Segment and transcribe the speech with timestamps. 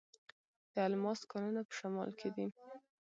[0.73, 2.45] د الماس کانونه په شمال کې دي.